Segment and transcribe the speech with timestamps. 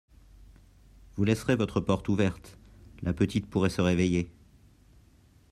[1.15, 2.57] Vous laisserez votre porte ouverte…
[3.03, 4.31] la petite pourrait se réveiller…